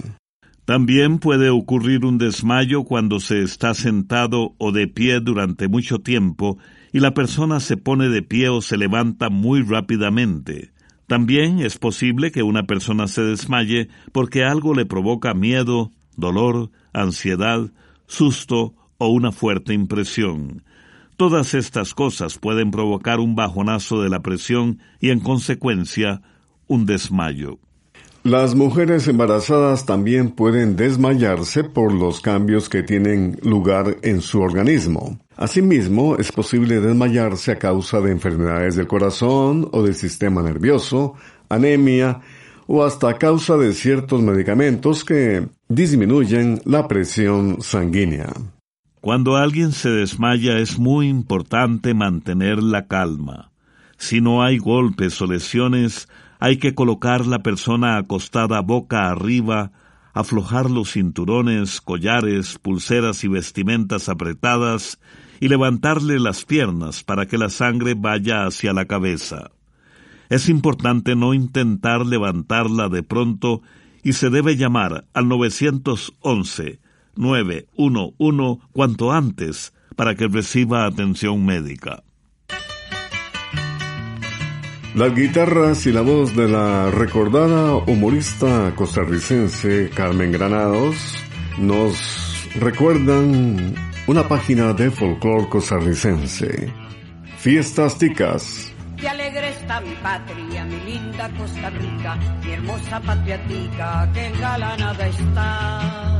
También 0.65 1.21
puede 1.21 1.51
ocurrir 1.51 2.05
un 2.05 2.19
desmayo 2.19 2.83
cuando 2.83 3.21
se 3.21 3.45
está 3.45 3.75
sentado 3.75 4.57
o 4.59 4.73
de 4.73 4.89
pie 4.89 5.21
durante 5.21 5.69
mucho 5.69 6.01
tiempo 6.01 6.59
y 6.93 6.99
la 6.99 7.15
persona 7.15 7.61
se 7.61 7.77
pone 7.77 8.09
de 8.09 8.23
pie 8.23 8.49
o 8.49 8.61
se 8.61 8.77
levanta 8.77 9.31
muy 9.31 9.63
rápidamente. 9.63 10.73
También 11.07 11.61
es 11.61 11.79
posible 11.79 12.33
que 12.33 12.43
una 12.43 12.65
persona 12.65 13.07
se 13.07 13.23
desmaye 13.23 13.87
porque 14.11 14.43
algo 14.43 14.75
le 14.75 14.85
provoca 14.85 15.33
miedo, 15.33 15.93
dolor, 16.17 16.73
ansiedad, 16.93 17.71
susto 18.09 18.75
o 18.99 19.09
una 19.09 19.33
fuerte 19.33 19.75
impresión. 19.75 20.63
Todas 21.17 21.55
estas 21.55 21.95
cosas 21.95 22.39
pueden 22.39 22.71
provocar 22.71 23.21
un 23.21 23.35
bajonazo 23.35 24.03
de 24.03 24.11
la 24.11 24.21
presión 24.21 24.81
y 25.01 25.11
en 25.11 25.21
consecuencia 25.21 26.21
un 26.67 26.85
desmayo. 26.85 27.59
Las 28.23 28.57
mujeres 28.57 29.07
embarazadas 29.07 29.87
también 29.87 30.31
pueden 30.31 30.75
desmayarse 30.75 31.63
por 31.63 31.93
los 31.93 32.21
cambios 32.21 32.69
que 32.69 32.83
tienen 32.83 33.39
lugar 33.43 33.99
en 34.03 34.21
su 34.21 34.41
organismo. 34.41 35.21
Asimismo, 35.37 36.17
es 36.17 36.33
posible 36.33 36.81
desmayarse 36.81 37.53
a 37.53 37.59
causa 37.59 38.01
de 38.01 38.11
enfermedades 38.11 38.75
del 38.75 38.89
corazón 38.89 39.69
o 39.71 39.83
del 39.83 39.95
sistema 39.95 40.43
nervioso, 40.43 41.15
anemia 41.49 42.21
o 42.67 42.85
hasta 42.85 43.11
a 43.11 43.17
causa 43.17 43.57
de 43.57 43.73
ciertos 43.73 44.21
medicamentos 44.23 45.05
que 45.05 45.47
disminuyen 45.69 46.61
la 46.65 46.89
presión 46.89 47.63
sanguínea. 47.63 48.33
Cuando 49.07 49.37
alguien 49.37 49.71
se 49.71 49.89
desmaya 49.89 50.59
es 50.59 50.81
muy 50.81 51.07
importante 51.07 51.95
mantener 51.95 52.61
la 52.61 52.89
calma. 52.89 53.53
Si 53.99 54.21
no 54.21 54.43
hay 54.43 54.59
golpes 54.59 55.23
o 55.23 55.29
lesiones, 55.29 56.09
hay 56.41 56.57
que 56.57 56.75
colocar 56.75 57.25
la 57.25 57.39
persona 57.39 57.99
acostada 57.99 58.61
boca 58.63 59.09
arriba, 59.09 59.71
aflojar 60.13 60.69
los 60.69 60.95
cinturones, 60.95 61.81
collares, 61.81 62.59
pulseras 62.59 63.23
y 63.23 63.29
vestimentas 63.29 64.09
apretadas 64.09 64.99
y 65.39 65.47
levantarle 65.47 66.19
las 66.19 66.45
piernas 66.45 67.05
para 67.05 67.27
que 67.27 67.39
la 67.39 67.49
sangre 67.49 67.95
vaya 67.97 68.45
hacia 68.45 68.73
la 68.73 68.87
cabeza. 68.87 69.53
Es 70.31 70.49
importante 70.49 71.15
no 71.15 71.33
intentar 71.33 72.05
levantarla 72.05 72.89
de 72.89 73.05
pronto 73.05 73.63
y 74.03 74.15
se 74.15 74.31
debe 74.31 74.57
llamar 74.57 75.05
al 75.15 75.29
911 75.29 76.81
911 77.17 78.61
cuanto 78.73 79.13
antes 79.13 79.73
para 79.97 80.15
que 80.15 80.29
reciba 80.29 80.87
atención 80.87 81.45
médica. 81.45 82.03
Las 84.95 85.15
guitarras 85.15 85.87
y 85.87 85.93
la 85.93 86.01
voz 86.01 86.35
de 86.35 86.49
la 86.49 86.91
recordada 86.91 87.75
humorista 87.77 88.73
costarricense 88.75 89.91
Carmen 89.95 90.33
Granados 90.33 90.97
nos 91.59 92.49
recuerdan 92.55 93.75
una 94.07 94.27
página 94.27 94.73
de 94.73 94.91
folclore 94.91 95.51
costarricense. 95.51 96.73
Fiestas 97.37 97.99
ticas. 97.99 98.73
Qué 98.97 99.07
alegre 99.07 99.51
está 99.51 99.83
mi 99.83 99.95
patria, 99.97 100.65
mi 100.65 100.81
linda 100.81 101.31
Costa 101.37 101.69
Rica, 101.69 102.17
mi 102.43 102.53
hermosa 102.53 102.99
patria 103.01 103.47
tica, 103.47 104.11
que 104.15 104.27
engalanada 104.29 105.07
está 105.09 106.16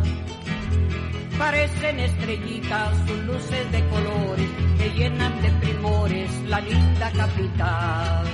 parecen 1.39 2.01
estrellitas, 2.01 2.97
sus 3.07 3.19
luces 3.25 3.73
de 3.73 3.89
colores 3.89 4.49
que 4.79 4.91
llenan 4.91 5.43
de 5.43 5.51
primores 5.67 6.31
la 6.49 6.61
linda 6.61 7.11
capital. 7.13 8.25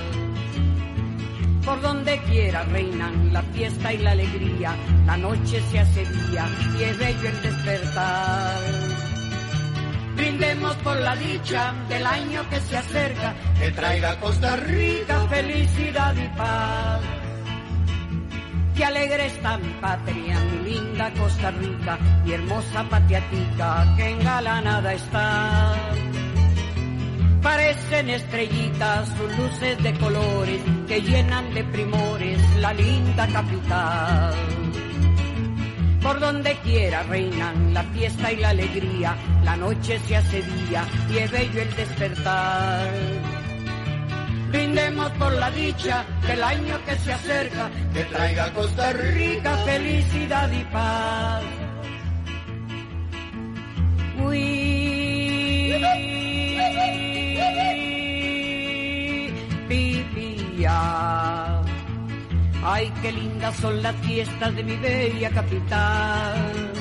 Por 1.65 1.81
donde 1.81 2.19
quiera 2.23 2.63
reinan 2.63 3.31
la 3.31 3.41
fiesta 3.41 3.93
y 3.93 3.97
la 3.99 4.11
alegría, 4.11 4.75
la 5.05 5.17
noche 5.17 5.61
se 5.71 5.79
hace 5.79 6.05
día 6.05 6.45
y 6.77 6.83
es 6.83 6.97
bello 6.97 7.29
el 7.29 7.41
despertar 7.41 8.59
Brindemos 10.15 10.75
por 10.77 10.99
la 10.99 11.15
dicha 11.15 11.73
del 11.89 12.05
año 12.05 12.47
que 12.49 12.59
se 12.59 12.77
acerca, 12.77 13.33
que 13.59 13.71
traiga 13.71 14.11
a 14.11 14.19
Costa 14.19 14.55
Rica 14.57 15.27
felicidad 15.27 16.15
y 16.15 16.37
paz. 16.37 17.22
Que 18.75 18.83
alegre 18.83 19.27
está 19.27 19.57
mi 19.57 19.69
patria, 19.73 20.39
mi 20.39 20.71
linda 20.71 21.11
Costa 21.13 21.51
Rica, 21.51 21.97
mi 22.25 22.33
hermosa 22.33 22.83
patiatica 22.89 23.93
que 23.95 24.09
engalanada 24.09 24.93
está. 24.93 25.75
Parecen 27.43 28.09
estrellitas 28.09 29.09
sus 29.09 29.37
luces 29.37 29.83
de 29.83 29.93
colores 29.99 30.61
que 30.87 31.01
llenan 31.01 31.53
de 31.53 31.63
primores 31.65 32.39
la 32.57 32.73
linda 32.73 33.27
capital. 33.27 34.33
Por 36.01 36.19
donde 36.19 36.55
quiera 36.63 37.03
reinan 37.03 37.73
la 37.73 37.83
fiesta 37.83 38.31
y 38.31 38.37
la 38.37 38.49
alegría, 38.49 39.15
la 39.43 39.55
noche 39.55 39.99
se 39.99 40.15
hace 40.15 40.41
día 40.41 40.85
y 41.11 41.17
es 41.17 41.31
bello 41.31 41.61
el 41.61 41.75
despertar. 41.75 43.32
Brindemos 44.53 45.09
por 45.13 45.33
la 45.33 45.49
dicha 45.49 46.05
del 46.27 46.43
año 46.43 46.79
que 46.85 46.95
se 46.97 47.11
acerca, 47.11 47.71
que 47.91 48.03
traiga 48.03 48.45
a 48.45 48.53
Costa 48.53 48.93
Rica 48.93 49.57
felicidad 49.65 50.51
y 50.51 50.63
paz. 50.65 51.43
Uy, 54.23 55.73
pipía. 59.67 61.61
Ay, 62.63 62.93
qué 63.01 63.11
lindas 63.11 63.55
son 63.55 63.81
las 63.81 63.95
fiestas 64.05 64.55
de 64.55 64.63
mi 64.63 64.75
bella 64.75 65.31
capital. 65.31 66.71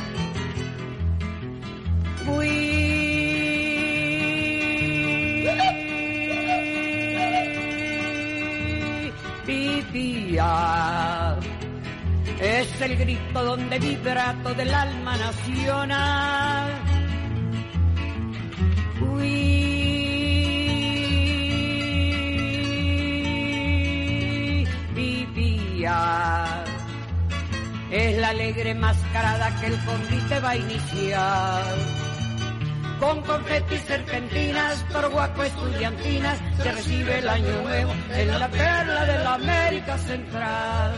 Es 12.41 12.81
el 12.81 12.97
grito 12.97 13.45
donde 13.45 13.79
vibra 13.79 14.35
todo 14.43 14.63
el 14.63 14.73
alma 14.73 15.17
nacional. 15.19 16.71
Uy, 19.03 19.47
vivía. 24.95 26.65
Es 27.91 28.17
la 28.19 28.31
alegre 28.31 28.75
mascarada 28.75 29.61
que 29.61 29.67
el 29.67 29.79
convite 29.85 30.41
va 30.41 30.51
a 30.51 30.57
iniciar. 30.57 32.12
Con 33.03 33.21
confeti, 33.23 33.79
serpentinas, 33.79 34.89
torguaco, 34.93 35.43
estudiantinas, 35.43 36.39
se 36.57 36.71
recibe 36.71 37.19
el 37.19 37.29
año 37.29 37.63
nuevo 37.63 37.93
en 38.15 38.29
la 38.29 38.49
perla 38.49 39.05
de 39.05 39.19
la 39.25 39.35
América 39.35 39.99
Central. 39.99 40.95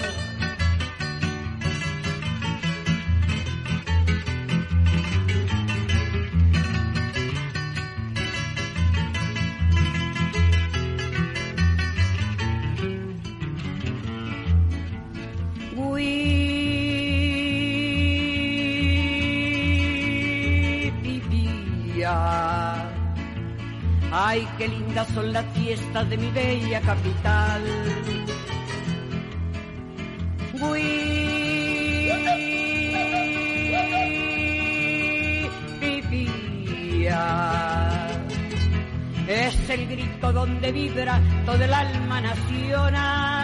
Qué 24.64 24.68
lindas 24.68 25.08
son 25.08 25.32
las 25.32 25.44
fiestas 25.54 26.08
de 26.08 26.16
mi 26.16 26.30
bella 26.30 26.80
capital. 26.80 27.62
Es 39.28 39.70
el 39.70 39.86
grito 39.88 40.32
donde 40.32 40.72
vibra 40.72 41.20
todo 41.44 41.62
el 41.62 41.74
alma 41.74 42.20
nacional. 42.20 43.43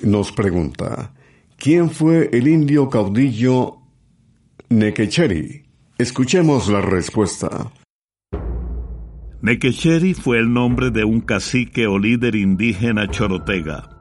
Nos 0.04 0.32
pregunta, 0.32 1.15
¿quién 1.58 1.89
fue 1.89 2.30
el 2.32 2.47
indio 2.47 2.91
caudillo 2.91 3.78
Nequecheri? 4.69 5.63
Escuchemos 5.97 6.69
la 6.69 6.82
respuesta. 6.82 7.71
Nequecheri 9.41 10.13
fue 10.13 10.38
el 10.38 10.54
nombre 10.54 10.91
de 10.91 11.06
un 11.06 11.21
cacique 11.21 11.88
o 11.88 11.97
líder 11.97 12.36
indígena 12.36 13.10
chorotega. 13.10 13.94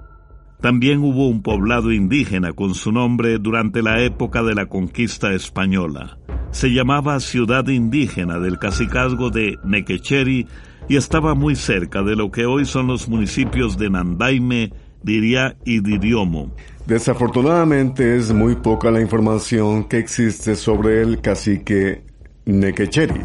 También 0.65 1.01
hubo 1.01 1.29
un 1.29 1.43
poblado 1.43 1.93
indígena 1.93 2.55
con 2.55 2.75
su 2.75 2.91
nombre 2.91 3.37
durante 3.39 3.83
la 3.83 4.01
época 4.01 4.43
de 4.43 4.55
la 4.55 4.65
conquista 4.65 5.35
española. 5.35 6.17
Se 6.53 6.73
llamaba 6.73 7.21
Ciudad 7.21 7.69
Indígena 7.69 8.39
del 8.39 8.59
Cacicazgo 8.59 9.29
de 9.29 9.59
Nequecheri 9.63 10.47
y 10.89 10.97
estaba 10.97 11.35
muy 11.35 11.55
cerca 11.55 12.03
de 12.03 12.17
lo 12.17 12.31
que 12.31 12.47
hoy 12.47 12.65
son 12.65 12.87
los 12.87 13.11
municipios 13.11 13.77
de 13.77 13.91
Nandaime, 13.91 14.73
Diria 15.03 15.55
y 15.67 15.81
Diriomo. 15.81 16.55
Desafortunadamente 16.87 18.17
es 18.17 18.33
muy 18.33 18.55
poca 18.55 18.91
la 18.91 19.03
información 19.03 19.85
que 19.85 19.99
existe 19.99 20.57
sobre 20.57 21.03
el 21.03 21.21
cacique 21.21 22.05
Nequecheri. 22.47 23.21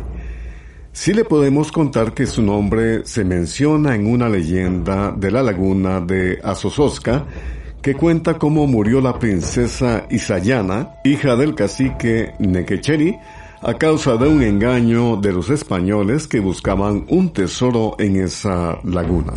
Sí 0.99 1.13
le 1.13 1.23
podemos 1.23 1.71
contar 1.71 2.13
que 2.13 2.25
su 2.25 2.41
nombre 2.41 3.05
se 3.05 3.23
menciona 3.23 3.95
en 3.95 4.05
una 4.05 4.27
leyenda 4.27 5.13
de 5.13 5.31
la 5.31 5.41
laguna 5.41 6.01
de 6.01 6.41
Azozosca 6.43 7.25
que 7.81 7.95
cuenta 7.95 8.37
cómo 8.37 8.67
murió 8.67 8.99
la 8.99 9.17
princesa 9.17 10.05
Isayana, 10.09 10.95
hija 11.05 11.37
del 11.37 11.55
cacique 11.55 12.33
Nequecheri, 12.39 13.15
a 13.61 13.75
causa 13.75 14.17
de 14.17 14.27
un 14.27 14.43
engaño 14.43 15.15
de 15.15 15.31
los 15.31 15.49
españoles 15.49 16.27
que 16.27 16.41
buscaban 16.41 17.05
un 17.07 17.31
tesoro 17.31 17.95
en 17.97 18.17
esa 18.17 18.81
laguna. 18.83 19.35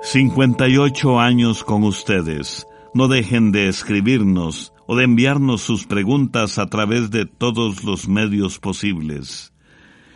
58 0.00 1.20
años 1.20 1.62
con 1.62 1.84
ustedes. 1.84 2.66
No 2.94 3.06
dejen 3.06 3.52
de 3.52 3.68
escribirnos 3.68 4.72
o 4.86 4.96
de 4.96 5.04
enviarnos 5.04 5.62
sus 5.62 5.86
preguntas 5.86 6.58
a 6.58 6.66
través 6.66 7.10
de 7.10 7.26
todos 7.26 7.84
los 7.84 8.08
medios 8.08 8.58
posibles. 8.58 9.52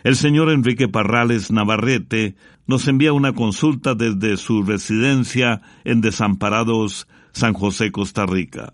El 0.03 0.17
señor 0.17 0.51
Enrique 0.51 0.89
Parrales 0.89 1.51
Navarrete 1.51 2.35
nos 2.67 2.89
envía 2.89 3.13
una 3.13 3.35
consulta 3.35 3.95
desde 3.95 4.37
su 4.37 4.63
residencia 4.63 5.61
en 5.85 6.01
Desamparados, 6.01 7.07
San 7.33 7.53
José, 7.53 7.93
Costa 7.93 8.25
Rica. 8.27 8.73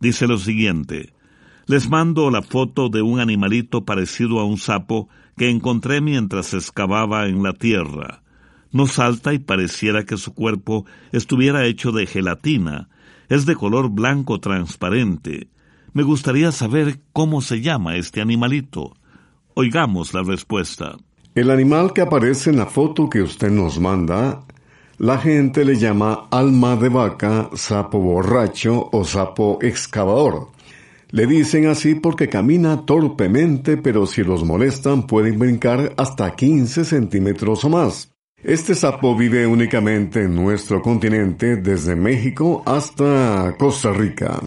Dice 0.00 0.26
lo 0.26 0.38
siguiente. 0.38 1.12
Les 1.66 1.88
mando 1.88 2.30
la 2.30 2.42
foto 2.42 2.88
de 2.88 3.02
un 3.02 3.20
animalito 3.20 3.84
parecido 3.84 4.40
a 4.40 4.44
un 4.44 4.56
sapo 4.56 5.08
que 5.36 5.50
encontré 5.50 6.00
mientras 6.00 6.54
excavaba 6.54 7.26
en 7.26 7.42
la 7.42 7.52
tierra. 7.52 8.22
No 8.72 8.86
salta 8.86 9.34
y 9.34 9.38
pareciera 9.38 10.04
que 10.04 10.16
su 10.16 10.34
cuerpo 10.34 10.86
estuviera 11.12 11.66
hecho 11.66 11.92
de 11.92 12.06
gelatina. 12.06 12.88
Es 13.28 13.46
de 13.46 13.56
color 13.56 13.90
blanco 13.90 14.40
transparente. 14.40 15.48
Me 15.92 16.02
gustaría 16.02 16.52
saber 16.52 17.00
cómo 17.12 17.40
se 17.40 17.60
llama 17.60 17.96
este 17.96 18.20
animalito. 18.20 18.94
Oigamos 19.54 20.14
la 20.14 20.22
respuesta. 20.22 20.96
El 21.34 21.50
animal 21.50 21.92
que 21.92 22.02
aparece 22.02 22.50
en 22.50 22.58
la 22.58 22.66
foto 22.66 23.10
que 23.10 23.22
usted 23.22 23.50
nos 23.50 23.78
manda 23.78 24.42
La 24.98 25.18
gente 25.18 25.64
le 25.64 25.76
llama 25.76 26.28
alma 26.30 26.76
de 26.76 26.88
vaca, 26.88 27.50
sapo 27.54 27.98
borracho 27.98 28.88
o 28.92 29.04
sapo 29.04 29.58
excavador. 29.60 30.48
Le 31.10 31.26
dicen 31.26 31.66
así 31.66 31.94
porque 31.94 32.28
camina 32.28 32.86
torpemente, 32.86 33.76
pero 33.76 34.06
si 34.06 34.22
los 34.24 34.44
molestan 34.44 35.06
pueden 35.06 35.38
brincar 35.38 35.92
hasta 35.96 36.34
15 36.34 36.84
centímetros 36.84 37.64
o 37.64 37.68
más. 37.68 38.15
Este 38.42 38.74
sapo 38.74 39.16
vive 39.16 39.46
únicamente 39.46 40.24
en 40.24 40.34
nuestro 40.34 40.82
continente, 40.82 41.56
desde 41.56 41.96
México 41.96 42.62
hasta 42.66 43.56
Costa 43.58 43.94
Rica. 43.94 44.40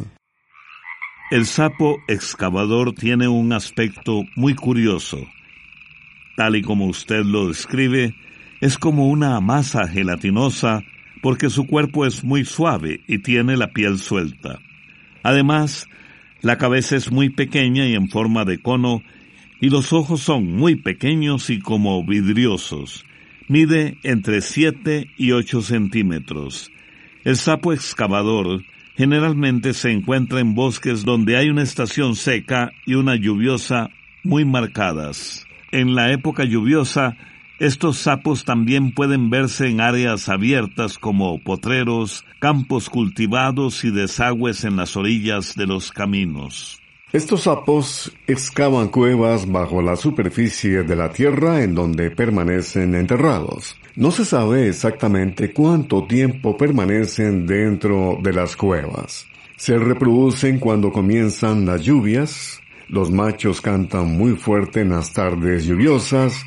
El 1.31 1.47
sapo 1.47 1.97
excavador 2.07 2.93
tiene 2.93 3.27
un 3.27 3.51
aspecto 3.51 4.21
muy 4.35 4.53
curioso. 4.53 5.17
Tal 6.37 6.55
y 6.55 6.61
como 6.61 6.85
usted 6.85 7.23
lo 7.23 7.47
describe, 7.47 8.13
es 8.61 8.77
como 8.77 9.07
una 9.07 9.39
masa 9.41 9.87
gelatinosa 9.87 10.83
porque 11.23 11.49
su 11.49 11.65
cuerpo 11.65 12.05
es 12.05 12.23
muy 12.23 12.45
suave 12.45 13.01
y 13.07 13.17
tiene 13.19 13.57
la 13.57 13.73
piel 13.73 13.97
suelta. 13.97 14.59
Además, 15.23 15.87
la 16.41 16.59
cabeza 16.59 16.95
es 16.95 17.11
muy 17.11 17.31
pequeña 17.31 17.87
y 17.87 17.95
en 17.95 18.07
forma 18.07 18.45
de 18.45 18.61
cono, 18.61 19.01
y 19.59 19.69
los 19.69 19.91
ojos 19.93 20.21
son 20.21 20.45
muy 20.45 20.75
pequeños 20.75 21.49
y 21.49 21.59
como 21.59 22.05
vidriosos. 22.05 23.03
Mide 23.49 23.97
entre 24.03 24.41
7 24.41 25.09
y 25.17 25.31
8 25.31 25.63
centímetros. 25.63 26.71
El 27.23 27.35
sapo 27.35 27.73
excavador 27.73 28.63
generalmente 28.95 29.73
se 29.73 29.89
encuentra 29.89 30.39
en 30.39 30.53
bosques 30.53 31.03
donde 31.03 31.35
hay 31.35 31.49
una 31.49 31.63
estación 31.63 32.15
seca 32.15 32.71
y 32.85 32.93
una 32.93 33.15
lluviosa 33.15 33.89
muy 34.23 34.45
marcadas. 34.45 35.47
En 35.71 35.95
la 35.95 36.11
época 36.11 36.43
lluviosa, 36.43 37.17
estos 37.57 37.97
sapos 37.97 38.45
también 38.45 38.91
pueden 38.91 39.31
verse 39.31 39.67
en 39.67 39.81
áreas 39.81 40.29
abiertas 40.29 40.99
como 40.99 41.39
potreros, 41.39 42.25
campos 42.37 42.87
cultivados 42.87 43.83
y 43.83 43.89
desagües 43.89 44.63
en 44.63 44.75
las 44.75 44.95
orillas 44.95 45.55
de 45.55 45.65
los 45.65 45.91
caminos. 45.91 46.79
Estos 47.11 47.41
sapos 47.41 48.15
excavan 48.27 48.89
cuevas 48.89 49.51
bajo 49.51 49.81
la 49.81 49.95
superficie 49.95 50.83
de 50.83 50.95
la 50.95 51.11
tierra 51.11 51.63
en 51.63 51.73
donde 51.73 52.11
permanecen 52.11 52.93
enterrados. 52.93 53.75
No 53.95 54.11
se 54.11 54.25
sabe 54.25 54.67
exactamente 54.67 55.51
cuánto 55.51 56.05
tiempo 56.05 56.55
permanecen 56.55 57.47
dentro 57.47 58.19
de 58.21 58.31
las 58.31 58.55
cuevas. 58.55 59.25
Se 59.57 59.79
reproducen 59.79 60.59
cuando 60.59 60.91
comienzan 60.91 61.65
las 61.65 61.81
lluvias. 61.81 62.61
Los 62.89 63.09
machos 63.09 63.59
cantan 63.59 64.15
muy 64.15 64.35
fuerte 64.35 64.81
en 64.81 64.89
las 64.89 65.11
tardes 65.11 65.65
lluviosas 65.65 66.45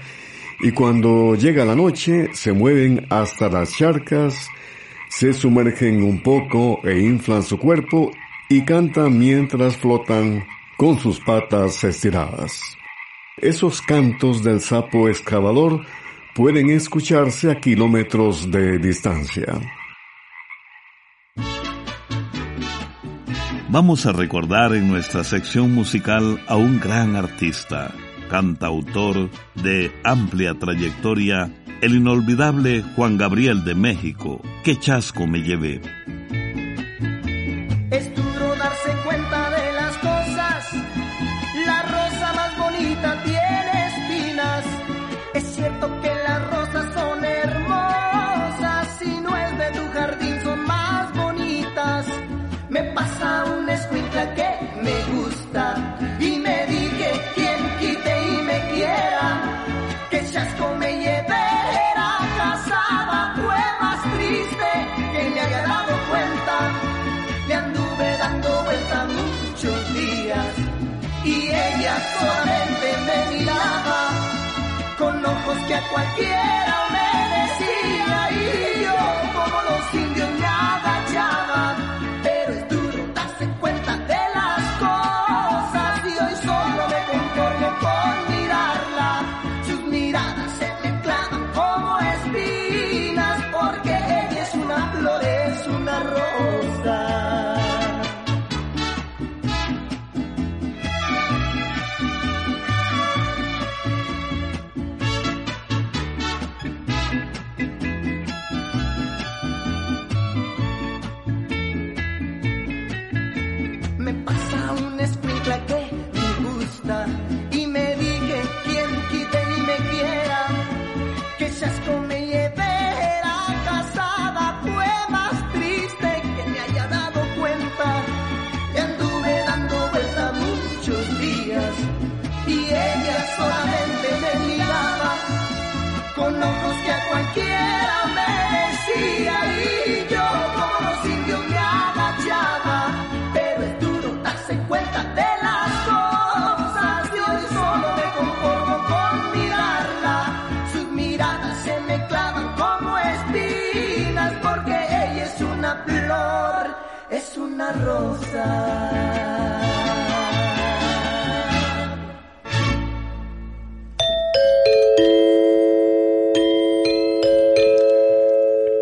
y 0.61 0.70
cuando 0.70 1.35
llega 1.35 1.64
la 1.64 1.75
noche 1.75 2.29
se 2.35 2.53
mueven 2.53 3.05
hasta 3.11 3.48
las 3.48 3.77
charcas, 3.77 4.46
se 5.09 5.33
sumergen 5.33 6.05
un 6.05 6.22
poco 6.22 6.81
e 6.85 7.01
inflan 7.01 7.42
su 7.42 7.59
cuerpo 7.59 8.12
y 8.52 8.62
cantan 8.66 9.18
mientras 9.18 9.78
flotan 9.78 10.44
con 10.76 10.98
sus 10.98 11.18
patas 11.20 11.82
estiradas. 11.84 12.60
Esos 13.38 13.80
cantos 13.80 14.42
del 14.42 14.60
sapo 14.60 15.08
excavador 15.08 15.86
pueden 16.34 16.68
escucharse 16.68 17.50
a 17.50 17.58
kilómetros 17.58 18.50
de 18.50 18.78
distancia. 18.78 19.58
Vamos 23.70 24.04
a 24.04 24.12
recordar 24.12 24.74
en 24.74 24.86
nuestra 24.88 25.24
sección 25.24 25.74
musical 25.74 26.38
a 26.46 26.56
un 26.56 26.78
gran 26.78 27.16
artista, 27.16 27.94
cantautor 28.28 29.30
de 29.54 29.90
amplia 30.04 30.58
trayectoria, 30.58 31.50
el 31.80 31.94
inolvidable 31.94 32.84
Juan 32.96 33.16
Gabriel 33.16 33.64
de 33.64 33.74
México. 33.74 34.42
¡Qué 34.62 34.78
chasco 34.78 35.26
me 35.26 35.40
llevé! 35.40 35.80
Que 75.66 75.81
cualquiera 75.90 76.91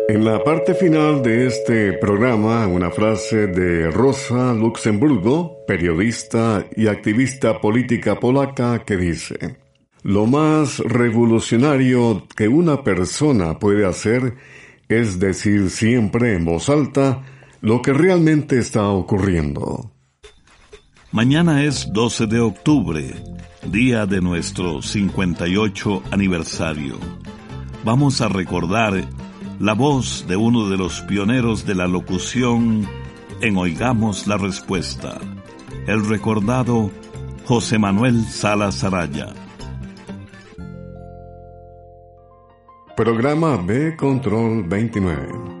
En 0.07 0.25
la 0.25 0.43
parte 0.43 0.73
final 0.73 1.21
de 1.21 1.47
este 1.47 1.93
programa, 1.93 2.67
una 2.67 2.89
frase 2.89 3.47
de 3.47 3.91
Rosa 3.91 4.53
Luxemburgo, 4.53 5.63
periodista 5.67 6.65
y 6.75 6.87
activista 6.87 7.61
política 7.61 8.19
polaca, 8.19 8.83
que 8.85 8.97
dice, 8.97 9.57
Lo 10.03 10.25
más 10.25 10.79
revolucionario 10.79 12.27
que 12.35 12.47
una 12.47 12.83
persona 12.83 13.59
puede 13.59 13.85
hacer 13.85 14.33
es 14.89 15.19
decir 15.19 15.69
siempre 15.69 16.33
en 16.33 16.45
voz 16.45 16.67
alta 16.67 17.23
lo 17.61 17.81
que 17.81 17.93
realmente 17.93 18.57
está 18.57 18.87
ocurriendo. 18.89 19.91
Mañana 21.11 21.63
es 21.63 21.91
12 21.93 22.25
de 22.25 22.39
octubre, 22.39 23.13
día 23.67 24.05
de 24.05 24.19
nuestro 24.19 24.81
58 24.81 26.03
aniversario. 26.11 26.97
Vamos 27.83 28.21
a 28.21 28.29
recordar 28.29 29.07
la 29.59 29.73
voz 29.73 30.25
de 30.27 30.35
uno 30.37 30.69
de 30.69 30.77
los 30.77 31.01
pioneros 31.01 31.65
de 31.65 31.75
la 31.75 31.87
locución 31.87 32.87
en 33.41 33.57
Oigamos 33.57 34.25
la 34.25 34.37
Respuesta, 34.37 35.19
el 35.85 36.07
recordado 36.07 36.89
José 37.45 37.77
Manuel 37.77 38.25
Salas 38.25 38.83
Araya. 38.83 39.33
Programa 42.95 43.57
B 43.57 43.95
Control 43.95 44.63
29. 44.63 45.60